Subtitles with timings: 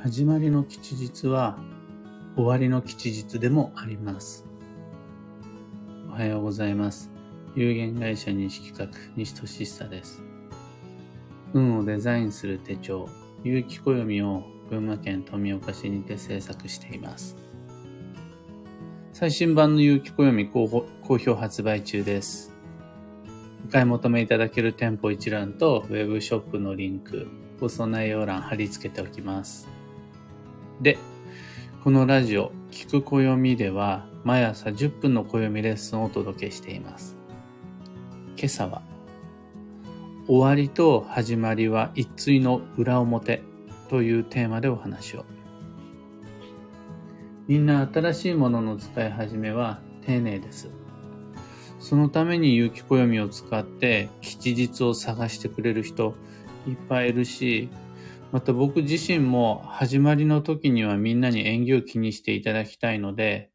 [0.00, 1.58] 始まりの吉日は
[2.36, 4.46] 終わりの吉日でもあります。
[6.08, 7.10] おはようございます。
[7.56, 10.22] 有限会社西企画西俊久です。
[11.52, 13.08] 運をデザインする手帳、
[13.42, 17.36] 有機暦を群馬県富岡市にて制作しています。
[19.12, 22.52] 最新版の有機暦好好評発売中です。
[23.66, 27.26] お買い求めいただける店舗一覧とウェブショップのリンク、
[27.58, 29.77] 放送内容欄貼り付けておきます。
[30.80, 30.96] で、
[31.82, 37.16] このラジオ、聞く暦では、毎朝10分の暦レッスンをお届けしています。
[38.36, 38.82] 今朝は、
[40.28, 43.42] 終わりと始まりは一対の裏表
[43.88, 45.24] というテーマでお話を。
[47.48, 50.68] みんな新しいものの使い始めは丁寧です。
[51.80, 56.14] そのために有機暦を使って吉日を探してくれる人
[56.68, 57.68] いっぱいいるし、
[58.30, 63.50] また僕自身も始まりの時にはみんなに縁起を気にしていただきたいので、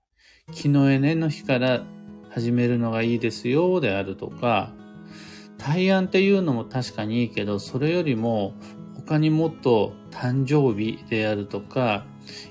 [0.51, 1.83] 気のエネの日から
[2.29, 4.71] 始めるのがいいですよであるとか、
[5.59, 8.53] 対案っていうのも確かにいいけど、それよりも
[8.95, 12.05] 他にもっと誕生日であるとか、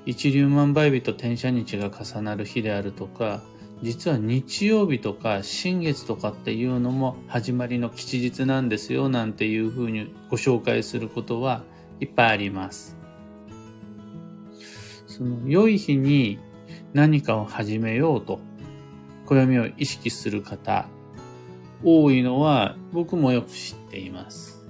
[0.07, 3.42] 一粒万倍日と天赦日が重なる日であるとか、
[3.83, 11.64] 実は日曜日とか新月とかっていうのも始まりの吉日なんですよなんていうふうにご紹介することは
[12.01, 12.97] いっぱいあります。
[15.07, 16.39] その良い日に
[16.93, 18.41] 何かを始めようと
[19.27, 20.87] 暦を意識する方
[21.85, 24.65] 多いのは僕もよく知っています。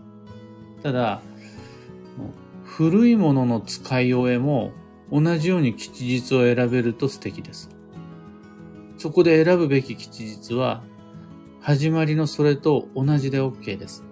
[0.82, 1.22] ただ、
[2.64, 4.72] 古いものの使い終えも
[5.10, 7.70] 同じように吉日を選べると素敵です。
[8.96, 10.82] そこで選ぶべき吉日は
[11.60, 14.04] 始まりのそれと同じで OK です。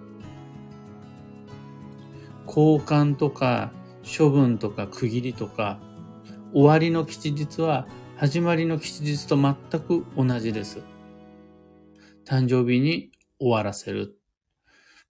[2.53, 3.71] 交換とか
[4.05, 5.79] 処分とか区切りとか
[6.53, 10.79] 終わりの吉日は始まりの吉日と全く同じです。
[12.25, 13.09] 誕生日に
[13.39, 14.17] 終わらせる。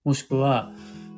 [0.03, 0.71] もしくは、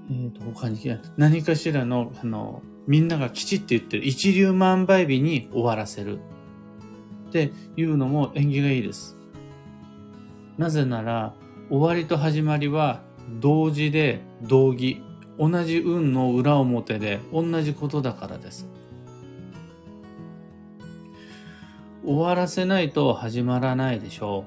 [0.09, 0.80] えー、と他に
[1.18, 6.19] 何かしらのあのみんながきちって言ってる一粒万倍日に終わらせる
[7.28, 9.18] っていうのも縁起がいいです。
[10.58, 11.34] なぜなら
[11.69, 13.02] 終わりと始まりは
[13.42, 15.02] 同時で同義
[15.40, 18.68] 同じ運の裏表で同じことだからです。
[22.06, 24.46] 終わらせないと始まらないでしょ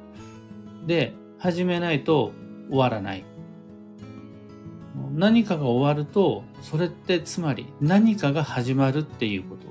[0.84, 0.86] う。
[0.86, 2.32] で、始めないと
[2.68, 3.24] 終わらない。
[5.14, 9.66] 何かが終わると、それってつまり何かが始まるっていうこと。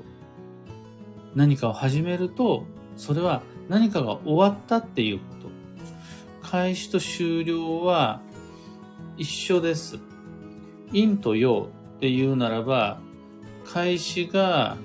[1.36, 2.66] 何かを始めると、
[2.98, 5.50] それは何かが終わったっていうこと。
[6.48, 8.22] 開始と終了は
[9.18, 10.00] 一緒です。
[10.92, 13.00] 陰と陽っていうならば、
[13.66, 14.78] 開始が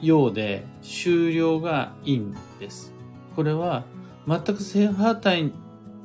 [0.00, 2.22] 陽で終了が陰
[2.60, 2.92] です。
[3.36, 3.84] これは
[4.26, 5.52] 全く正反対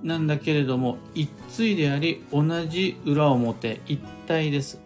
[0.03, 4.81] なんだけれども、一対であり同じ裏表一体です。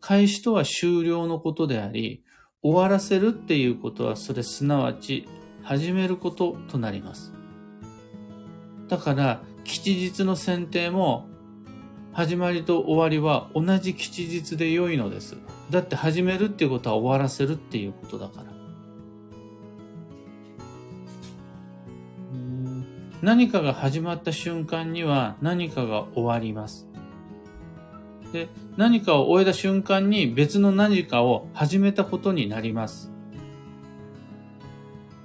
[0.00, 2.22] 開始とは終了のことであり、
[2.62, 5.28] 終わらせるっていうことはそれすなわち
[5.62, 7.32] 始めることとなります。
[8.88, 11.26] だから吉日の選定も
[12.14, 15.36] 始まりと終わりは同じ吉日で良いのです。
[15.70, 18.54] だって始めるっていうことは終わらせるっていうことだから。
[23.20, 26.86] 何かが始まった瞬間には何かが終わります。
[28.32, 33.10] で、何かを終えた瞬間に別の何かを始めたことになります。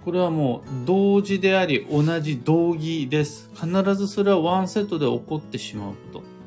[0.04, 3.52] これはもう同時であり同じ同義です。
[3.54, 6.39] 必ずそれはワンセットで起こってしまうこと。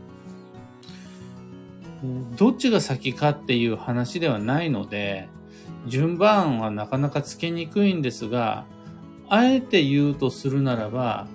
[2.37, 5.29] どっちが先かっていう話ではないので、
[5.87, 8.65] 順番はなかなかつけにくいんですが、
[9.29, 11.27] あえて言うとするならば、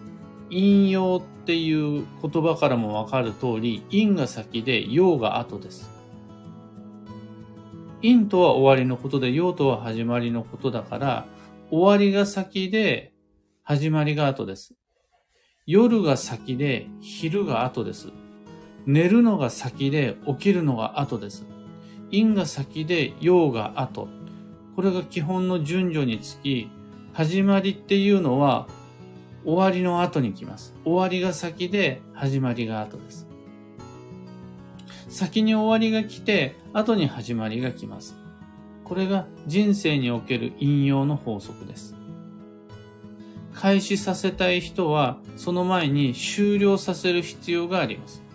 [0.49, 5.89] 引用っていう言葉からもわかる通り、因が先で用が後です。
[8.01, 11.25] 因とは終わりのことで、用とは始まりのことだから、
[11.71, 13.13] 終わりが先で、
[13.63, 14.75] 始まりが後です。
[15.65, 18.09] 夜が先で、昼が後です。
[18.87, 21.45] 寝るのが先で、起きるのが後です。
[22.09, 24.07] 因が先で、用が後。
[24.77, 26.69] これが基本の順序につき、
[27.11, 28.69] 始まりっていうのは、
[29.43, 30.73] 終わりの後に来ます。
[30.85, 33.27] 終わりが先で、始まりが後です。
[35.09, 38.15] 先に終わりが来て、後に始まりが来ます。
[38.85, 41.93] これが人生における引用の法則です。
[43.53, 48.26] 開始させたい人は、その前に終了させる必要があります。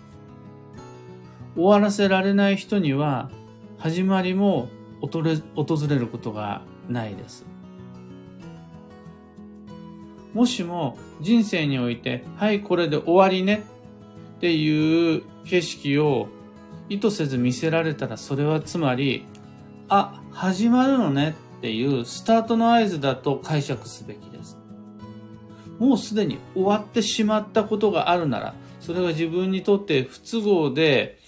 [1.55, 3.29] 終わらせられない人には、
[3.77, 4.69] 始まりも
[5.01, 7.45] 訪れることがないです。
[10.33, 13.63] もしも人生において、はい、これで終わりね
[14.37, 16.27] っていう景色を
[16.89, 19.25] 意図せず見せられたら、それはつまり、
[19.89, 24.57] あ、始まるのねっていうスタートの合図だと解釈すべきです。
[25.77, 31.19] もうすでに終わってしまったことがあるなら、それが自分にとって不都合で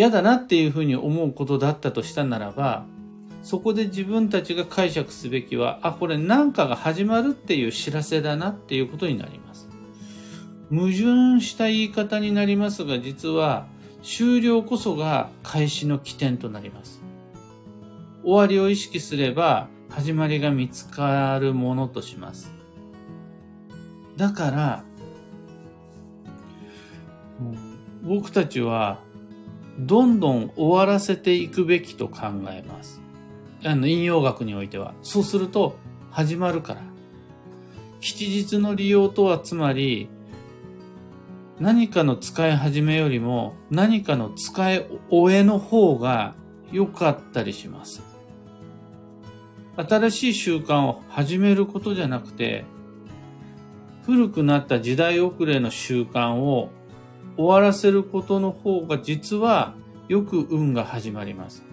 [0.00, 2.86] 嫌だなっていうふうに思うことだったとしたならば、
[3.42, 9.68] そこで自分たちが解釈すべきは、あ、これ何かが始まるっていう知らせだなっていうことになります。
[10.70, 13.66] 矛盾した言い方になりますが、実は
[14.02, 17.02] 終了こそが開始の起点となります。
[18.24, 22.50] 終わりを意識すれば始まりが見つかるものとします。
[24.16, 24.84] だから、
[28.02, 29.09] 僕たちは
[29.78, 33.00] どんどん終わらせていくべきと考えます。
[33.64, 34.94] あの、引用学においては。
[35.02, 35.76] そうすると、
[36.10, 36.82] 始まるから。
[38.00, 40.08] 吉日の利用とはつまり、
[41.60, 46.34] 何かの使い始めよりも何かの使い終えの方が
[46.72, 48.02] 良かったりします。
[49.76, 52.64] 新しい習慣を始めることじゃなくて、
[54.06, 56.70] 古くなった時代遅れの習慣を
[57.40, 59.74] 終わらせることの方が実は
[60.08, 61.64] よく運が始まります。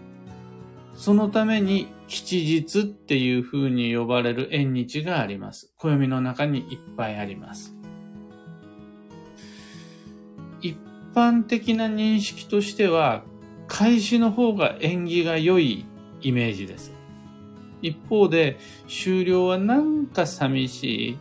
[0.93, 5.73] そのために吉日っていう風に呼ばれる縁日があります。
[5.77, 7.75] 暦の中にいっぱいあります。
[10.61, 10.77] 一
[11.13, 13.25] 般的な認識としては、
[13.67, 15.85] 開始の方が縁起が良い
[16.21, 16.93] イメージです。
[17.81, 21.17] 一方で、終了はなんか寂しい、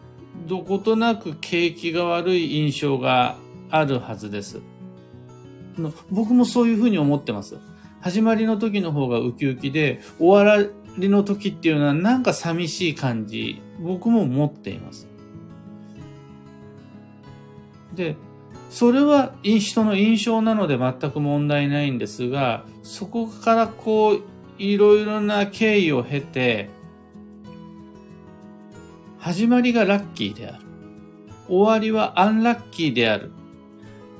[0.47, 3.37] どことなく景気が悪い印象が
[3.71, 4.61] あるはずです。
[6.11, 7.59] 僕もそういうふうに思ってます。
[8.01, 10.69] 始まりの時の方がウキウキで、終わ
[10.99, 15.09] りの時っていうのはなんか寂しい感じ、僕も持っています。
[17.95, 18.17] で、
[18.71, 24.23] それは人の印象なので全く問題ないんですが、そこからこう、
[24.59, 26.71] いろいろな経緯を経て、
[29.19, 30.65] 始まりがラッキーである。
[31.49, 33.33] 終わりはアンラッキーである。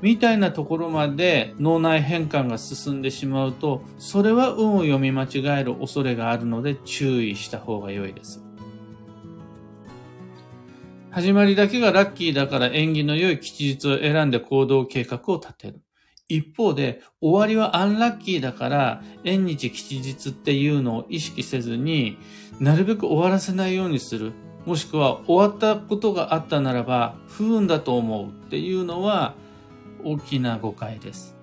[0.01, 8.43] みたいなところまで脳内変換が進んでしまうと、それは運を読み間違える恐れがあるので注意した方が良いです。
[11.09, 15.81] 始まりだけがラッキーだから縁起の良い吉日を選んで行動計画を立てる。
[16.29, 22.17] 一方で、終わりはアンラッキーだから、縁日吉日っていうのを意識せずに、
[22.59, 24.33] なるべく終わらせないようにする。
[24.65, 29.35] もしくは、終わったことがあったならば、不運だと思うっていうのは、
[30.07, 31.35] 大きな誤解です。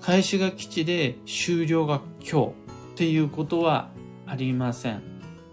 [0.00, 2.52] 開始が吉で終了が今日っ
[2.96, 3.90] ていうことは
[4.26, 5.00] ありません。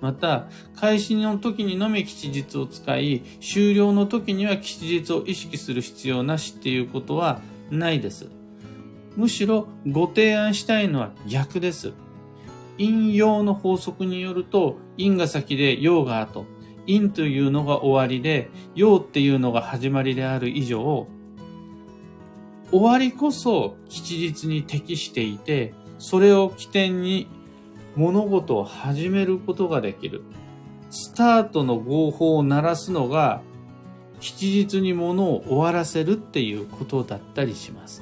[0.01, 8.27] また、開始の時にのみ吉日を使い、終了の時には吉日を意識する必要なしっていうことはないです。
[9.15, 11.93] むしろご提案したいのは逆です。
[12.79, 16.45] 引用の法則によると、因が先で用が後。
[16.87, 21.07] 因というのが終わりで、用っていうのが始まりである以上、
[22.73, 27.27] 終わりこそ吉日に適していて、それを起点に
[27.95, 30.23] 物事を始めることができる。
[30.89, 33.41] スタートの合法を鳴らすのが、
[34.19, 38.01] 吉日に物を終わらせるっていうことだったりします。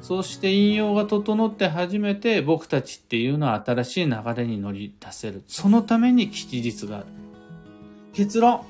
[0.00, 5.42] そして引用が整って初めて僕たちっていうのは新しい流れに乗り出せる。
[5.46, 7.06] そのために吉日がある。
[8.14, 8.62] 結論。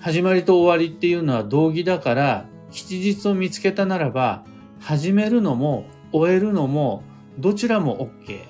[0.00, 4.44] 始まりと終わりっていうのは同義だから、吉日を見つけたならば、
[4.80, 7.04] 始めるのも終えるのも
[7.38, 8.40] どちらも OK。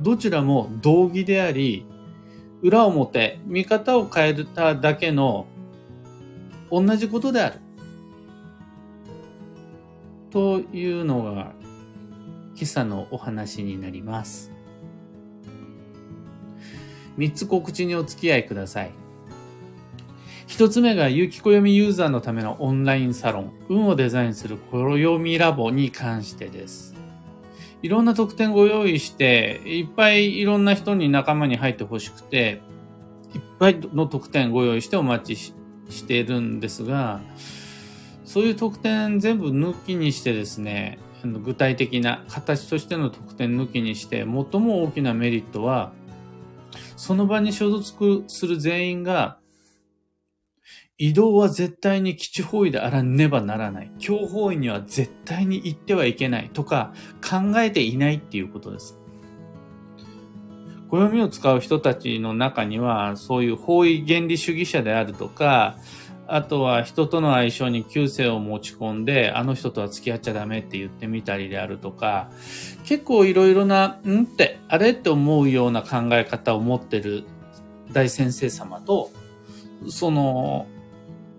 [0.00, 1.86] どちらも同義であり、
[2.62, 5.46] 裏表、見方を変えただけの
[6.70, 7.60] 同じことである。
[10.30, 11.52] というのが
[12.54, 14.52] 今朝のお話になります。
[17.16, 19.01] 三つ告知にお付き合いください。
[20.52, 26.94] 一つ目が、有機暦ユーザーのためのオンラインサロン、運をデザインする暦ラボに関してです。
[27.80, 32.60] いろんな特典ご用意して、いっぱいいろんな人に仲間に入ってほしくて、
[33.34, 35.54] いっぱいの特典ご用意してお待ち
[35.88, 37.22] しているんですが、
[38.26, 44.26] そういう特典全部抜きにしてですね、具体的な形としての特典抜きにして、最
[44.60, 45.92] も大きなメリットは、
[46.98, 49.38] その場に所属する全員が
[50.98, 53.92] 移動は絶対に基地方位であらねばならない。
[53.98, 58.98] 強方位には絶対に行ってはいけないとか考えていないっていうことです。
[60.90, 65.78] 暦を使う人たちの中には、そういう方位原理主義者であるとか、
[66.28, 72.30] あとは人との相性に旧姓を持ち込んで、あの人とは付き合っちゃダメって言ってみたりであるとか、
[72.84, 77.24] 結構いろいろな、んって、あれって思うような考え方を持ってる
[77.90, 79.10] 大先生様と、
[79.88, 80.66] その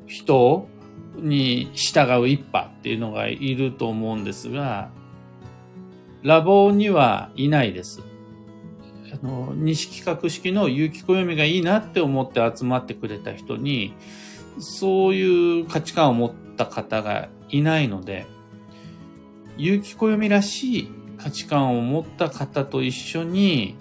[0.07, 0.67] 人
[1.15, 4.89] に従う一派っていうのがいると思うんですが、
[6.23, 8.01] ラボにはいないです。
[9.13, 13.93] あの、西企画式の有機暦がいいなって思って集まってくれた人に、
[14.59, 18.25] そういう価値観を持った方がいないので、
[19.57, 23.75] 有機暦らしい価値観を持った方と一緒に、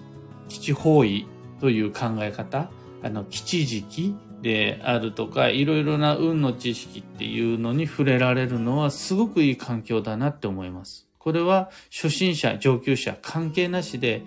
[0.49, 1.25] 基地方位
[1.59, 2.69] という考え方、
[3.01, 11.07] あの、基地時期であるとか、いろいろな運の知識っていうのに触れられるのはすごくいい環境だなって思います。
[11.17, 14.23] これは初心者、上級者関係なしで、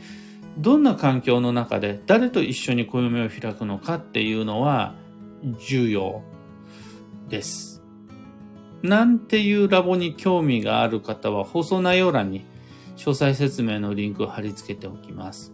[0.57, 4.95] どんな環境の中で誰と一緒に暦を開くのかっていうのは
[5.69, 6.23] 重要
[7.29, 7.83] です。
[8.83, 12.47] なんていうラボに興味がある方は放送内容欄に
[12.97, 15.53] 詳細説明のリンクを貼り付けておきます。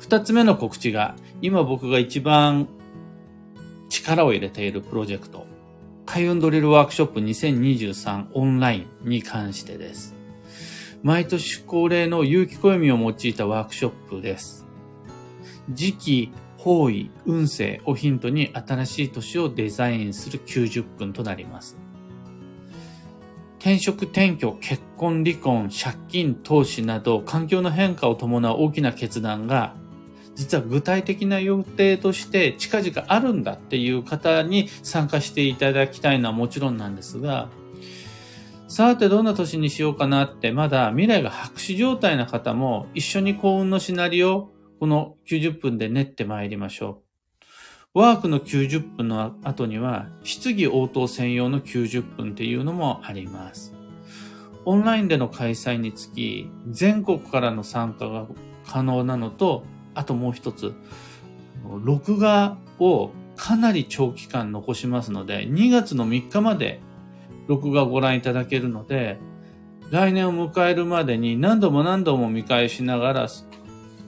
[0.00, 2.66] 二つ目の告知が今僕が一番
[3.90, 5.46] 力を入れているプロジェクト
[6.06, 10.16] 開運ドリルワークショップ2023オンラインに関してです。
[11.02, 14.66] 毎年恒例の有機暦を用いたワークショップです。
[15.70, 21.78] 時期、方位、運勢をヒントに新しい年をデザインする90分となります。
[23.60, 29.74] 転職、転居、結婚、離婚、借金、投資など環境の変化を伴う大きな決断が
[30.34, 37.48] 実は具体的な予定として近々あるんだっていう方に参加していただきたいのはもちろんなんですが、
[38.68, 47.02] さてどんな年にしようかなってまだ未来が白紙状態な方も一緒に幸運のシナリオこの90分で練ってまいりましょ
[47.94, 47.98] う。
[47.98, 53.74] ワークの90分の後には質疑応答専用の90分っていうのもあります。
[54.64, 58.26] オンラインでの開催につき全国からの参加が
[58.66, 60.74] 可能なのと、あともう一つ、
[61.84, 66.80] 録画をかなり長期間残しますので、2月の3日まで
[67.48, 69.18] 録画をご覧いただけるので、
[69.90, 73.28] 来年を迎えるまでに何度も何度も見返しながら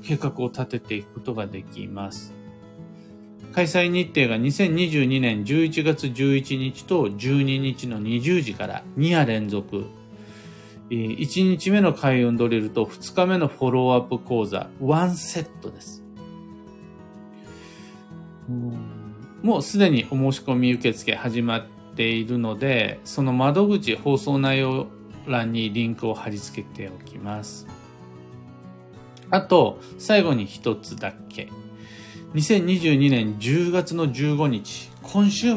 [0.05, 2.33] 計画を立てていくことができます。
[3.53, 9.87] 開催日程が2022年11月11日と12日の20時から2夜連続。
[10.93, 16.05] 1日目の開運ドリルと2日目のフォローアップ講座、ワンセットです。
[19.43, 24.89] もうすでにお申し込み受付始まっているので、その窓口放送内容
[25.27, 27.67] 欄にリンクを貼り付けておきます。
[29.31, 31.49] あと、最後に一つだけ。
[32.35, 35.57] 2022年10月の15日、今週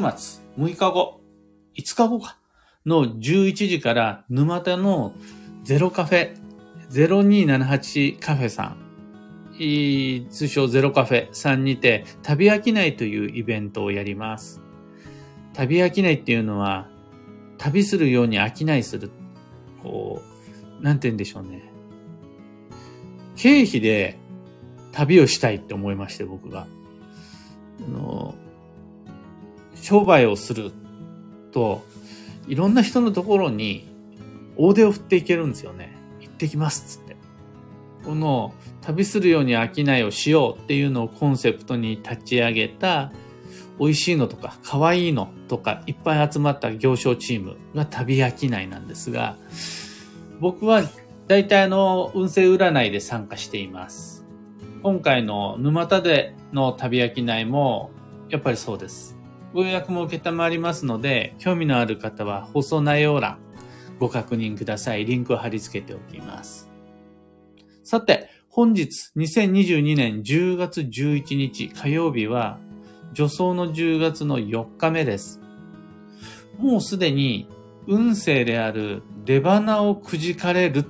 [0.58, 1.20] 6日後、
[1.76, 2.38] 5日後か、
[2.86, 5.12] の11時から沼田の
[5.64, 6.36] ゼロカフェ、
[6.90, 8.86] 0278カフェさん、
[10.30, 14.62] 通称ゼロカフェさんにて、旅飽きないというイベントをやります。
[15.52, 16.88] 旅飽きないっていうのは、
[17.58, 19.10] 旅するように飽きないする。
[19.82, 20.22] こ
[20.80, 21.72] う、なんて言うんでしょうね。
[23.34, 24.18] 経費で
[24.92, 26.66] 旅をしたいって思いまして、僕が。
[27.80, 28.34] あの、
[29.74, 30.72] 商売をする
[31.50, 31.84] と、
[32.46, 33.88] いろんな人のところに
[34.56, 35.96] 大手を振っていけるんですよね。
[36.20, 37.16] 行ってきますっつって。
[38.04, 43.10] この旅するように商いをしようっていうのをコンセプトに立ち上げた
[43.80, 49.36] 美味しいのとか可愛いのとかいっぱい集まった行商チームが旅商いなんですが、
[50.40, 50.82] 僕は
[51.26, 54.24] 大体あの運勢占いで参加しています。
[54.82, 57.90] 今回の沼田での旅商いも
[58.28, 59.15] やっぱりそうです。
[59.56, 63.38] ご予約も受けたまりますので、興味のある方は放送内容欄
[63.98, 65.06] ご確認ください。
[65.06, 66.70] リンクを貼り付けておきます。
[67.82, 72.58] さて、本日2022年10月11日火曜日は
[73.14, 75.40] 助走の10月の4日目です。
[76.58, 77.48] もうすでに
[77.86, 80.84] 運勢である出花をくじかれるっ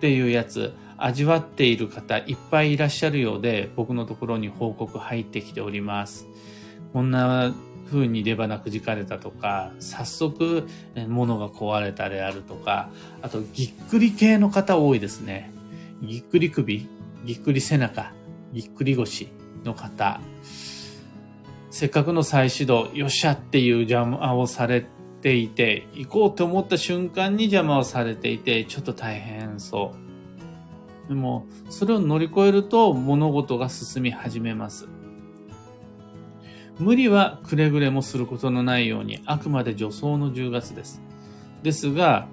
[0.00, 6.26] ていうやつ、味わっている方いっぱいいらっしゃるようで、僕のところに報告入ってきております。
[6.94, 7.54] こんな
[7.90, 10.68] 風に出花くじかれたとか、早速
[11.08, 15.50] 物が壊れたであるとか、あとぎっくり系の方多いですね。
[16.02, 16.88] ぎっくり首、
[17.24, 18.12] ぎっくり背中、
[18.52, 19.28] ぎっくり腰
[19.64, 20.20] の方、
[21.70, 24.86] せっかくの再始動、よっしゃっていう邪魔をされ
[25.20, 29.94] ていて、行こうと思った瞬間に邪魔をされていて、ちょっと大変そ
[31.06, 31.08] う。
[31.08, 34.88] でも、それを乗り越えると物事が進み始めます。
[36.80, 41.02] 無理はくれぐれもすることのないように、あくまで助走の10月です。
[41.62, 42.26] ですが、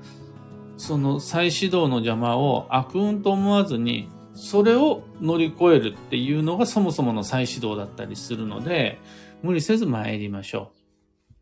[0.78, 9.00] その再始動の邪魔を悪運と思わずに、それを乗り越えるっていうのがそもそもの再始動だったりするので、
[9.44, 11.34] 無理せず参りましょう。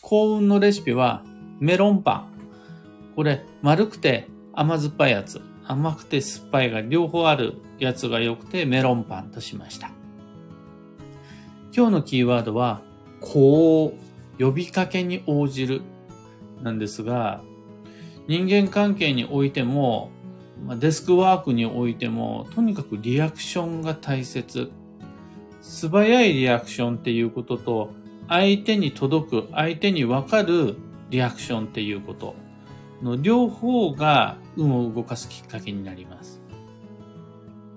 [0.00, 1.24] 幸運のレシピは
[1.60, 2.32] メロンパン。
[3.16, 5.40] これ丸くて甘酸っぱいやつ。
[5.66, 9.95] 甘くて酸っぱいが両方あるやつが良くてメロンパンとしました。
[11.76, 12.80] 今日のキーワードは、
[13.20, 13.92] こ
[14.38, 15.82] う、呼びかけに応じる
[16.62, 17.42] なんですが、
[18.26, 20.10] 人間関係においても、
[20.78, 24.70] デスクワークにおいても、とにかくリアクションが大切。
[25.60, 27.90] 素早いリアクションっていうことと、
[28.26, 30.76] 相手に届く、相手にわかる
[31.10, 32.36] リアクションっていうこと
[33.02, 36.40] の両方が運を動かすきっかけになります。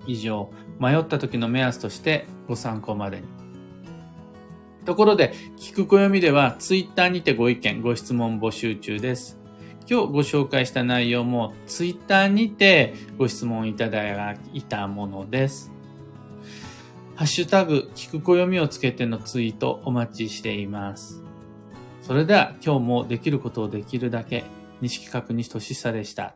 [0.06, 3.39] 以上、迷った時の目安としてご参考までに。
[4.84, 9.38] ところで、聞く暦では、ツイッターにてご意見、ご質問募集中です。
[9.90, 15.72] 今日ご紹介した内容も、ツイッターにてご質問いただいたものです。
[17.16, 21.22] ハッシュタグ、聞く暦をつけてのツイートお待ちしています。
[22.00, 24.44] それでは、今日もできることをできるだけ、
[24.80, 26.34] 西企画西俊久でした。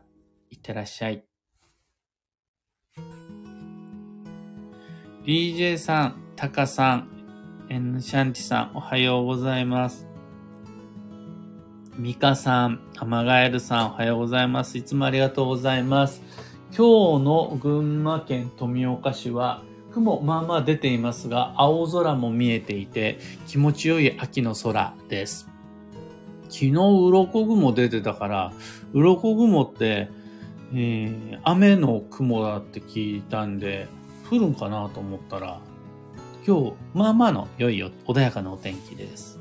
[0.51, 1.23] いってらっしゃい。
[5.25, 7.14] DJ さん、タカさん、
[7.67, 10.07] エンシャンティさん、おはようございます。
[11.97, 14.77] ミカさん、アマガエルさん、おはようございます。
[14.77, 16.21] いつもありがとうございます。
[16.77, 23.17] 今日の群馬県富岡市は、雲まあまあ出ていますが、青空も見えていて、
[23.47, 25.49] 気持ちよい秋の空です。
[26.43, 28.53] 昨日、鱗雲出てたから、
[28.93, 30.11] 鱗雲って、
[30.71, 33.87] えー、雨の雲だって聞いたんで、
[34.29, 35.59] 降るんかなと思ったら、
[36.47, 39.39] 今日、まあまあの良い穏やかなお天気です。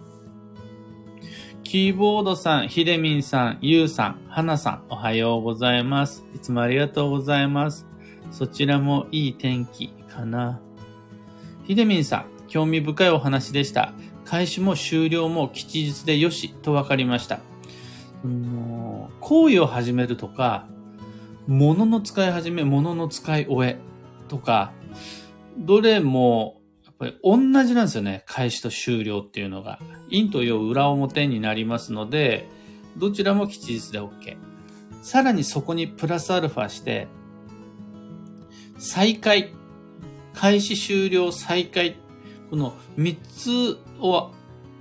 [1.63, 6.25] キーボードさん、ひでみんさん、ゆうさん、はなさん、おはようございます。
[6.35, 7.87] いつもありがとうございます。
[8.31, 10.63] そちらもいい天気かな。
[11.67, 13.93] ひでみんさん、興味深いお話でした。
[14.25, 17.41] 開始も終了も吉日でよしと分かりました。
[19.21, 20.67] 行為を始めるとか、
[21.47, 23.79] 物の使い始め、物の使い終え
[24.29, 24.73] とか、
[25.59, 26.63] どれも
[26.99, 28.25] ぱり同じなんですよね。
[28.27, 29.79] 開始と終了っていうのが。
[30.11, 32.49] 陰と陽裏表になりますので、
[32.97, 34.37] どちらも吉日で OK。
[35.03, 37.09] さらにそこにプラスアルファして、
[38.79, 39.53] 再開。
[40.35, 41.97] 開始終了再開。
[42.51, 44.33] この3つを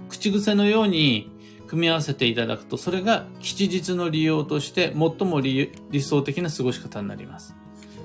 [0.10, 1.32] 口癖のように
[1.67, 5.71] 組み合わせていただくと、それが吉日の利用として最も理
[6.02, 7.56] 想的な過ごし方になります。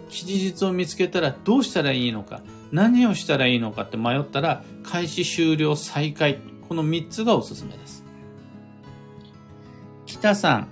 [0.09, 2.41] 吉日を見つけたらどうしたらいいのか。
[2.73, 6.39] 何をしたらいいのかって迷ったら、開始終了再開。
[6.69, 8.05] この3つがおすすめです。
[10.07, 10.69] 北さん、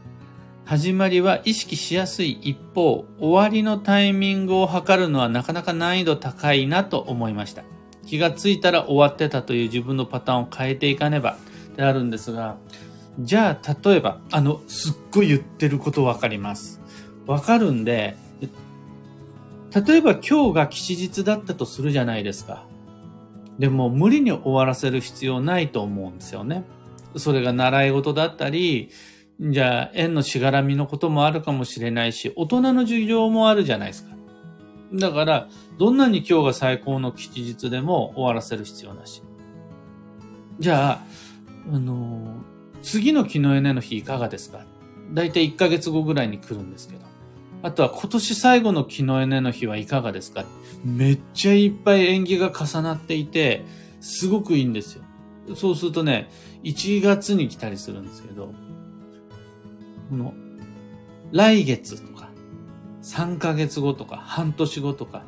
[0.67, 7.63] 始まりは意識しやすい一方、終わりのタイミングを測るのはなかなか難易度高いなと思いました。
[8.05, 11.37] 気がついたら終わってたという自分のパターンを変えていかねば
[11.73, 12.57] ってあるんですが、
[13.21, 16.81] じゃあ例えば、あの、すっごい言ってることわかります。
[17.27, 18.17] わかるんで、
[19.85, 22.65] 例えば今日が吉日だったとするじゃないですか。
[23.59, 26.65] でも無理に終わらせる必要ないと思うんですよね。
[27.17, 28.91] それが習い事だったり、
[29.39, 34.15] じゃあ縁のしがらみのこともあるかもしれないし、大人の授業もあるじゃないですか。
[34.95, 39.23] だから、どんなに今日が最高の吉日でも終わらせる必要なし。
[40.59, 41.03] じゃあ、
[41.75, 42.37] あの
[42.83, 44.65] 次の木のエネの日いかがですか？
[45.13, 47.16] だいたい1ヶ月後ぐらいに来るんですけど。
[47.67, 50.45] あとは今年最後の木のエネの日はいかがですか？
[50.85, 53.65] めっちゃいっぱい縁起が重なっていて、
[54.01, 55.03] すごくいいんですよ。
[55.57, 56.31] そうするとね、
[56.63, 58.53] 1月に来たりするんですけど、
[60.11, 60.33] この、
[61.33, 62.29] 来月とか、
[63.03, 65.25] 3ヶ月後とか、半年後とか、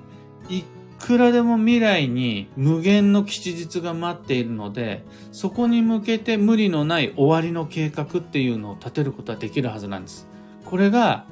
[0.48, 0.62] い
[1.00, 10.28] くらでも未来に無限の吉日が待っているので、そこに向けて無理のない終わりの計画っていうのを立てることはできるはずなんです。
[10.64, 11.26] これが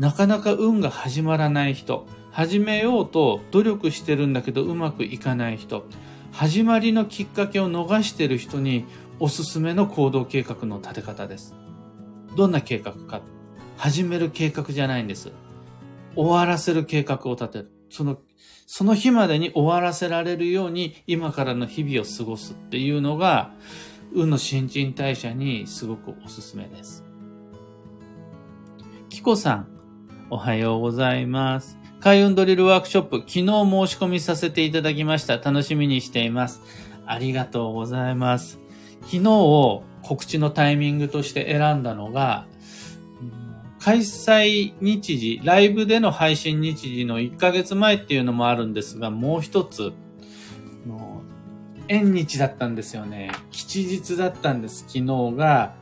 [0.00, 5.84] なかなか運が始まらない人、始めようと努力してるんだけどうまくいかない人、
[6.32, 8.86] 始まりのきっかけを逃してる人に
[9.18, 11.54] おすすめの行動計画の立て方です。
[12.34, 13.20] どんな計画か。
[13.76, 15.32] 始める計画じゃないんです。
[16.16, 17.70] 終わらせる計画を立てる。
[17.90, 18.18] その、
[18.66, 23.52] その日までに終わらせられるように今からの日々を過ごすっていうのが、
[24.14, 27.04] 運の新陳代謝にすごくおすすめです。
[29.10, 29.79] キコさん、
[30.32, 31.76] おはようございます。
[31.98, 33.48] 開運ドリルワークショップ、昨日申し
[33.96, 35.38] 込みさせていただきました。
[35.38, 36.62] 楽しみにしています。
[37.04, 38.60] ありがとうございます。
[39.00, 42.46] 昨日を告知のタイミングとして選んだのが、
[43.80, 49.92] 開催日時、ライブでの配信日時の1ヶ月前っていうのもあるんですが、もう一つ、
[51.88, 53.32] 縁日だったんですよね。
[53.50, 54.84] 吉日だったんです。
[54.86, 55.74] 昨日が、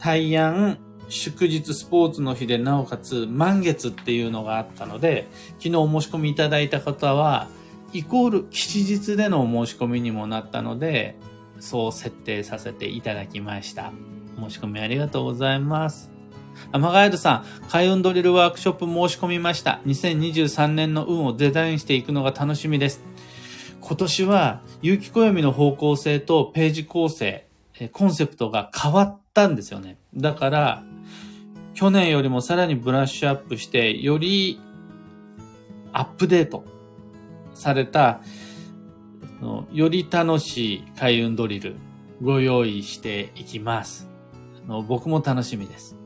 [0.00, 7.48] 大安、祝日スポーツの日で、なおかつ満月っていうのがあったので、昨日お申し込みいただいた方は、
[7.92, 11.16] イコール吉日でのお申し込みにもなったので、
[11.60, 13.92] そう設定させていただきました。
[14.38, 16.10] 申し込みありがとうございます。
[16.72, 19.80] アマガエルさん、開運ドリルワークショップ申し込みました。
[19.86, 23.02] 2023年の運をデザインしていくのが楽しみです。
[23.80, 27.46] 今年は、有機暦の方向性とページ構成、
[27.92, 29.98] コンセプトが変わったんですよね。
[30.14, 30.82] だから、
[31.76, 34.58] 去年よりもさらにブラッシュアップして、より
[35.92, 36.64] アップデート
[37.52, 38.22] された、
[39.72, 41.76] より楽しい開運ドリル
[42.22, 44.08] ご用意していきます。
[44.88, 45.96] 僕も楽しみです。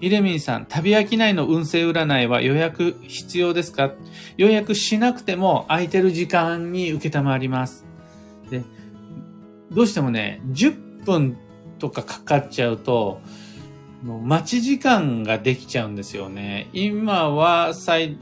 [0.00, 3.92] イレミンさん、旅飽きないの運勢占いは予約必要ですか？
[4.36, 7.86] 予約しなくても空いてる時間に受けたまります。
[8.50, 8.64] で、
[9.70, 11.38] どうしてもね、10分
[11.78, 13.20] とかかかっちゃうと、
[14.02, 16.68] 待ち時間ができちゃうんですよね。
[16.72, 18.18] 今は最、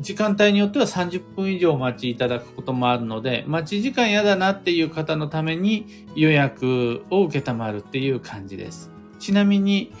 [0.00, 8.90] 時間帯によっては30分以上お待ちいただくこともあるので、待ち時間嫌だなっていう方のために予約を受けたまるっていう感じです。
[9.20, 9.92] ちなみに、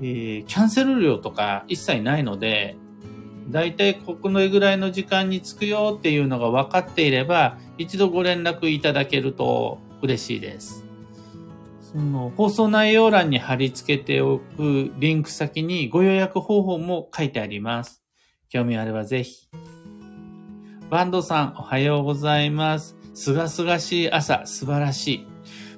[0.00, 2.76] えー、キャンセル料とか一切ないので、
[3.48, 10.83] だいたいここのぐらいの時間に着くよっていうのが分かっていれば、一度ご連絡いただけると嬉しいです。
[11.94, 18.02] その放送内容欄に貼り付けておくリンク先にご予約方法も書いてあります。
[18.48, 19.48] 興味あればぜひ。
[20.90, 22.96] バンドさん、おはようございます。
[23.14, 25.26] すがすがしい朝、素晴らしい。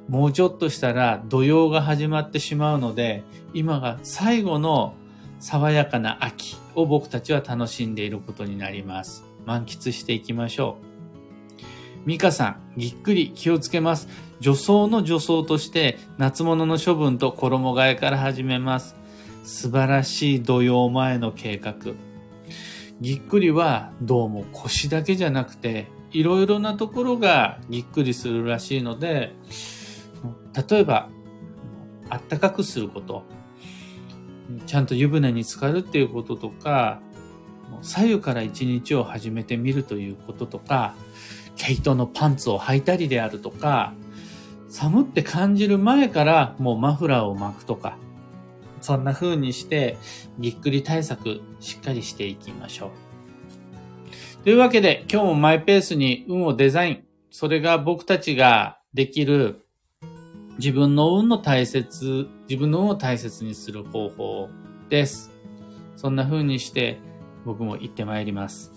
[0.08, 4.94] もうちょっとしたら土曜が始まってしまうので、今が最後の
[5.38, 9.22] 爽やかな秋を僕たちは楽しんでいることになります。
[9.44, 10.95] 満喫していきましょう。
[12.06, 14.08] ミカさん、ぎっくり気をつけます。
[14.38, 18.94] 女装の女装として夏物の処分と衣替えから始めます。
[19.42, 21.74] 素晴らしい土曜前の計画。
[23.00, 29.34] ぎっくりはどうも腰だけじゃなくていろいろなところがぎっくりするらしいので、
[30.70, 31.10] 例えば、
[32.08, 33.24] あったかくすること、
[34.66, 37.00] ちゃんと湯船に浸かるっていうこととか、
[37.82, 40.94] 左右から一日を始めてみるということとか、
[41.56, 43.94] 毛糸のパンツを履いたりであるとか、
[44.68, 47.98] 寒って感じる前からもうマフラーを巻くとか、
[48.80, 49.96] そんな風にして、
[50.38, 54.44] ぎっくり対策しっかりしていきましょう。
[54.44, 57.04] というわけで、今日もマイペースに運をデザイン。
[57.30, 59.66] それが僕たちができる
[60.58, 64.48] 自分の運の大切、自分の運を大切にする方法
[64.88, 65.30] です。
[65.96, 66.98] そんな風にして
[67.44, 68.75] 僕も行ってまいります。